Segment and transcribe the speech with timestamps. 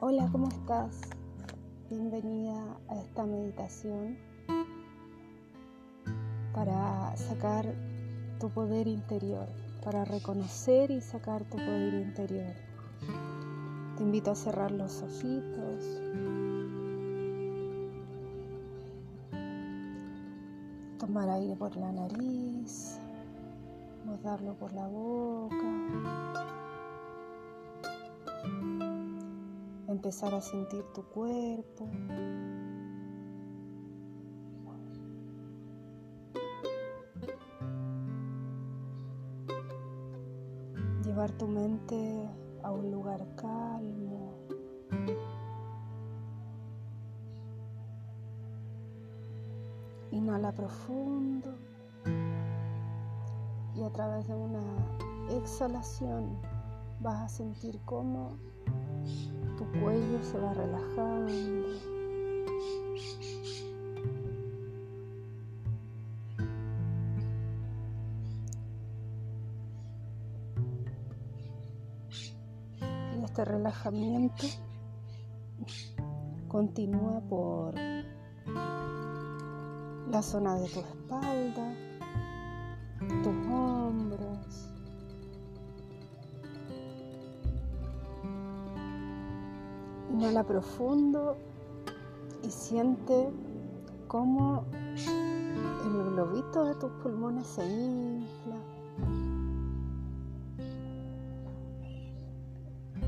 [0.00, 1.00] Hola, ¿cómo estás?
[1.90, 2.54] Bienvenida
[2.86, 4.16] a esta meditación
[6.54, 7.74] para sacar
[8.38, 9.48] tu poder interior,
[9.84, 12.54] para reconocer y sacar tu poder interior.
[13.96, 15.84] Te invito a cerrar los ojitos.
[21.00, 23.00] Tomar aire por la nariz,
[24.22, 26.57] darlo por la boca.
[29.98, 31.88] Empezar a sentir tu cuerpo.
[41.04, 42.30] Llevar tu mente
[42.62, 44.38] a un lugar calmo.
[50.12, 51.58] Inhala profundo
[53.74, 54.62] y a través de una
[55.30, 56.38] exhalación
[57.00, 58.38] vas a sentir cómo
[59.58, 61.32] tu cuello se va relajando.
[73.18, 74.46] Y este relajamiento
[76.46, 77.74] continúa por
[80.08, 81.74] la zona de tu espalda,
[90.18, 91.36] Inhala profundo
[92.42, 93.30] y siente
[94.08, 98.56] cómo el globito de tus pulmones se infla.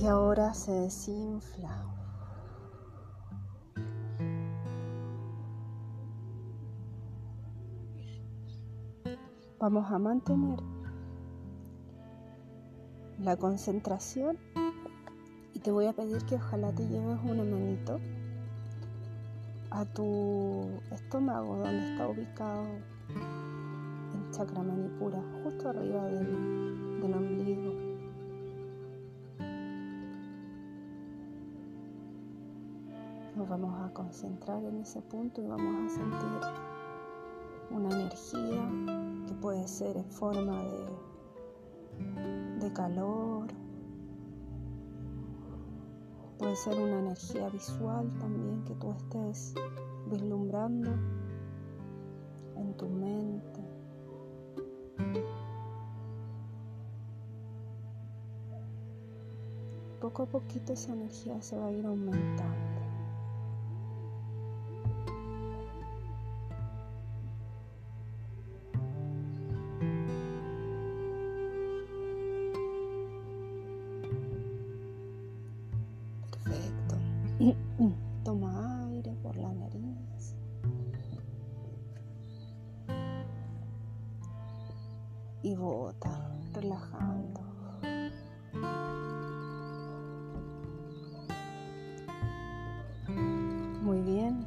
[0.00, 1.84] Y ahora se desinfla.
[9.58, 10.60] Vamos a mantener
[13.18, 14.38] la concentración
[15.62, 18.00] te voy a pedir que ojalá te lleves una manito
[19.70, 22.66] a tu estómago donde está ubicado
[23.08, 27.74] el chakra manipura, justo arriba del, del ombligo.
[33.36, 36.40] Nos vamos a concentrar en ese punto y vamos a sentir
[37.70, 38.68] una energía
[39.28, 40.86] que puede ser en forma de,
[42.60, 43.61] de calor,
[46.42, 49.54] Puede ser una energía visual también que tú estés
[50.10, 50.90] vislumbrando
[52.56, 53.60] en tu mente.
[60.00, 62.81] Poco a poquito esa energía se va a ir aumentando.
[78.24, 80.36] Toma aire por la nariz.
[85.42, 87.40] Y bota, relajando.
[93.82, 94.46] Muy bien.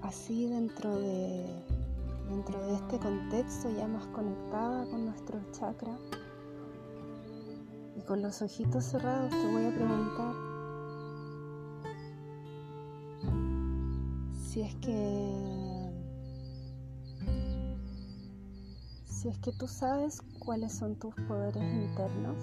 [0.00, 1.44] Así dentro de
[2.30, 5.98] dentro de este contexto ya más conectada con nuestro chakra
[7.96, 10.49] y con los ojitos cerrados te voy a preguntar
[14.50, 15.92] si es que
[19.04, 22.36] si es que tú sabes cuáles son tus poderes internos,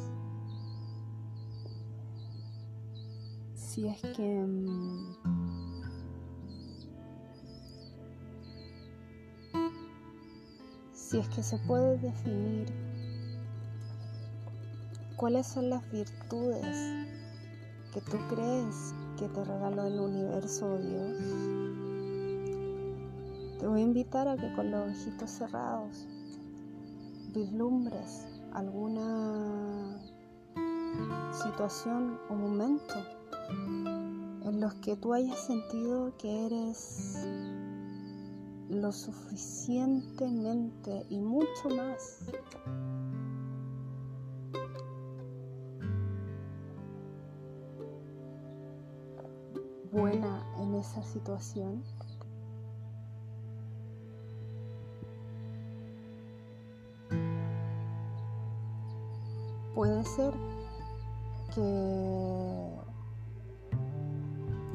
[3.55, 4.47] si es que
[10.93, 12.73] si es que se puede definir
[15.17, 16.77] cuáles son las virtudes
[17.93, 21.16] que tú crees que te regaló el universo Dios.
[23.59, 26.05] Te voy a invitar a que con los ojitos cerrados
[27.33, 29.99] vislumbres alguna
[31.31, 32.93] situación o momento
[34.43, 37.25] en los que tú hayas sentido que eres
[38.69, 42.19] lo suficientemente y mucho más
[49.91, 51.83] buena en esa situación
[59.77, 60.33] Puede ser
[61.53, 62.71] que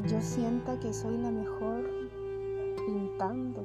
[0.07, 1.83] yo sienta que soy la mejor
[2.87, 3.65] pintando.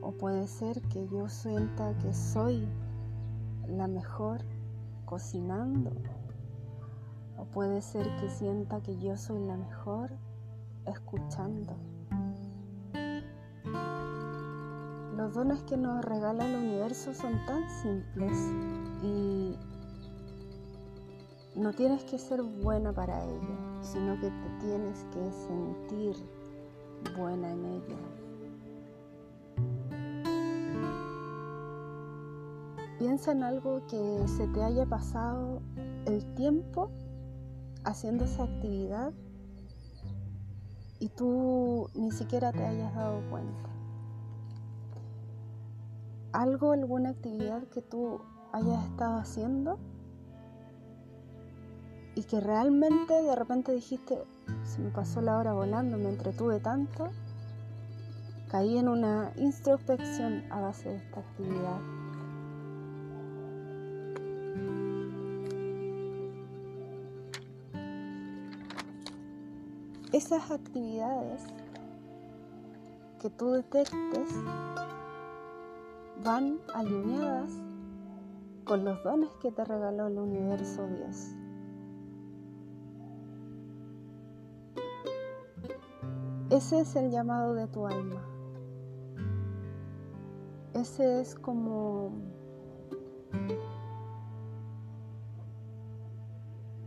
[0.00, 2.68] O puede ser que yo sienta que soy
[3.66, 4.44] la mejor
[5.06, 5.90] cocinando.
[7.36, 10.12] O puede ser que sienta que yo soy la mejor
[10.86, 11.74] escuchando.
[15.16, 18.38] Los dones que nos regala el universo son tan simples
[19.02, 19.58] y
[21.54, 26.16] no tienes que ser buena para ello, sino que te tienes que sentir
[27.16, 27.96] buena en ello.
[32.98, 35.62] Piensa en algo que se te haya pasado
[36.06, 36.90] el tiempo
[37.84, 39.12] haciendo esa actividad
[40.98, 43.70] y tú ni siquiera te hayas dado cuenta.
[46.32, 48.20] Algo, alguna actividad que tú
[48.52, 49.78] hayas estado haciendo
[52.20, 54.18] y que realmente de repente dijiste,
[54.64, 57.08] se me pasó la hora volando, me entretuve tanto,
[58.50, 61.80] caí en una introspección a base de esta actividad.
[70.12, 71.40] esas actividades
[73.20, 74.28] que tú detectes
[76.24, 77.52] van alineadas
[78.64, 81.39] con los dones que te regaló el universo Dios.
[86.50, 88.22] Ese es el llamado de tu alma.
[90.74, 92.12] Ese es como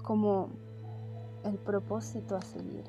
[0.04, 0.50] como
[1.44, 2.84] el propósito a seguir.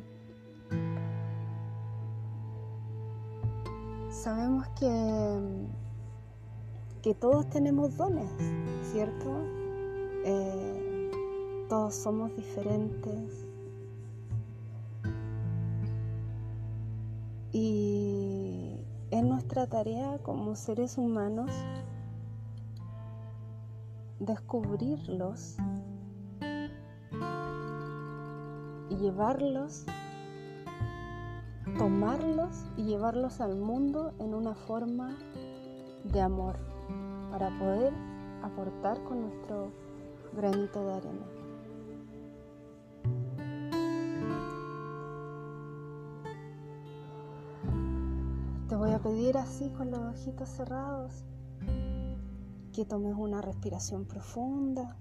[4.24, 5.40] sabemos que,
[7.02, 8.32] que todos tenemos dones,
[8.90, 9.30] ¿cierto?
[10.24, 11.10] Eh,
[11.68, 13.43] todos somos diferentes.
[17.54, 18.80] Y
[19.12, 21.52] es nuestra tarea como seres humanos
[24.18, 25.54] descubrirlos
[28.90, 29.86] y llevarlos
[31.78, 35.16] tomarlos y llevarlos al mundo en una forma
[36.04, 36.56] de amor
[37.30, 37.92] para poder
[38.42, 39.70] aportar con nuestro
[40.36, 41.43] granito de arena.
[49.04, 51.26] Pedir así con los ojitos cerrados
[52.72, 54.96] que tomes una respiración profunda.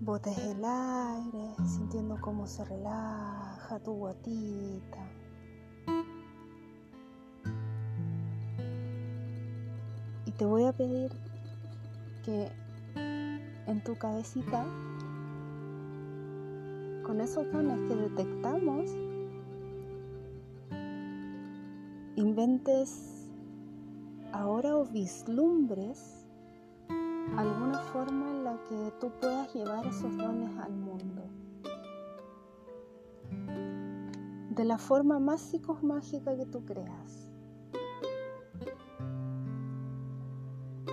[0.00, 5.04] Botes el aire, sintiendo cómo se relaja tu guatita.
[10.26, 11.10] Y te voy a pedir
[12.24, 12.52] que
[13.66, 14.64] en tu cabecita,
[17.04, 18.90] con esos dones que detectamos,
[22.16, 23.30] inventes
[24.32, 26.26] ahora o vislumbres
[27.36, 31.22] alguna forma en la que tú puedas llevar esos dones al mundo.
[34.50, 37.28] De la forma más psicomágica que tú creas.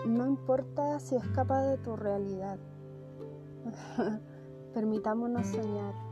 [0.08, 2.58] No importa si escapa de tu realidad.
[4.74, 6.11] Permitámonos soñar.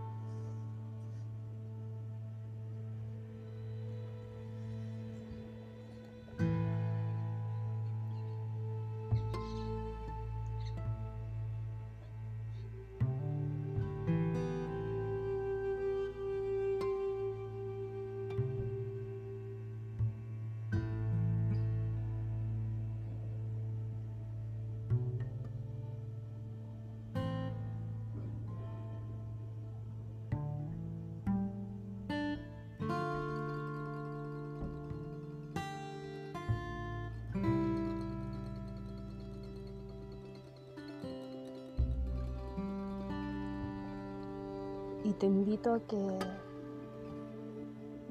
[45.10, 46.20] Y te invito a que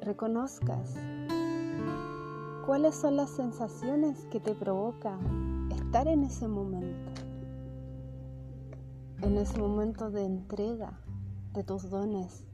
[0.00, 0.97] reconozcas
[2.67, 5.17] cuáles son las sensaciones que te provoca
[5.71, 7.12] estar en ese momento,
[9.23, 10.99] en ese momento de entrega
[11.55, 12.45] de tus dones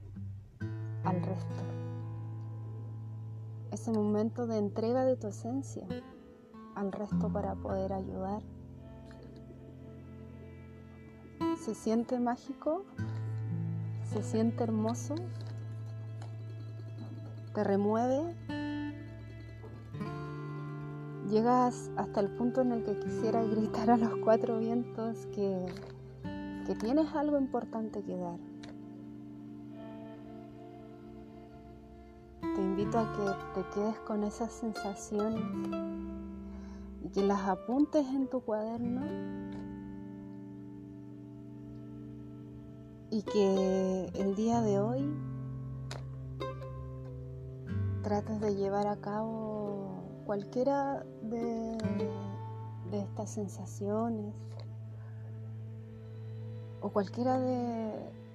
[1.05, 1.63] al resto,
[3.71, 5.87] ese momento de entrega de tu esencia
[6.75, 8.43] al resto para poder ayudar.
[11.65, 12.85] ¿Se siente mágico?
[14.15, 15.17] Se siente hermoso,
[17.53, 18.33] te remueve,
[21.29, 25.67] llegas hasta el punto en el que quisiera gritar a los cuatro vientos que,
[26.65, 28.39] que tienes algo importante que dar.
[32.41, 35.73] Te invito a que te quedes con esa sensación
[37.03, 39.44] y que las apuntes en tu cuaderno
[43.15, 45.15] y que el día de hoy
[48.03, 51.79] trates de llevar a cabo cualquiera de,
[52.91, 54.35] de estas sensaciones
[56.81, 57.93] o cualquiera de,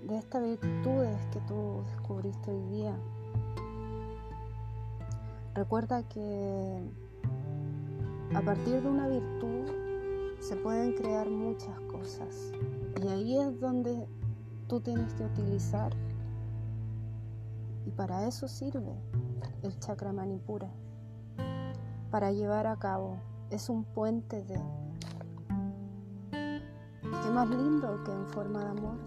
[0.08, 2.98] de estas virtudes que tú descubriste hoy día.
[5.56, 6.90] Recuerda que
[8.34, 9.74] a partir de una virtud
[10.40, 12.54] se pueden crear muchas cosas
[13.04, 14.08] y ahí es donde
[14.70, 15.92] tú tienes que utilizar.
[17.86, 18.96] Y para eso sirve
[19.64, 20.70] el chakra manipura
[22.12, 23.18] para llevar a cabo.
[23.50, 24.62] Es un puente de
[26.32, 28.98] qué más lindo que en forma de amor.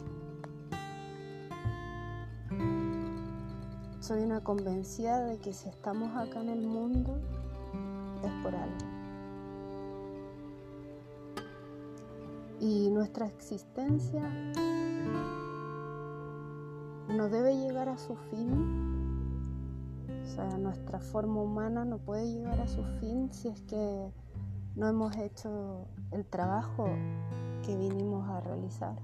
[4.00, 7.20] Soy una convencida de que si estamos acá en el mundo
[8.24, 8.76] es por algo.
[12.58, 14.22] Y nuestra existencia
[17.08, 18.80] no debe llegar a su fin.
[20.22, 24.12] O sea, nuestra forma humana no puede llegar a su fin si es que
[24.76, 26.88] no hemos hecho el trabajo
[27.62, 28.96] que vinimos a realizar.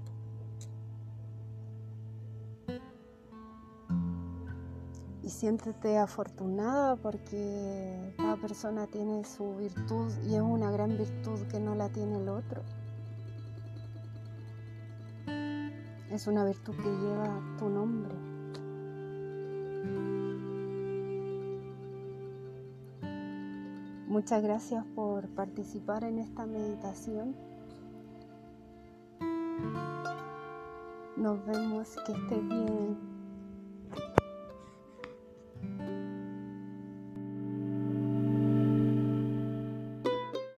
[5.29, 11.59] y siéntete afortunada porque cada persona tiene su virtud y es una gran virtud que
[11.59, 12.63] no la tiene el otro.
[16.11, 18.15] Es una virtud que lleva tu nombre.
[24.07, 27.35] Muchas gracias por participar en esta meditación.
[31.15, 33.08] Nos vemos, que estés bien.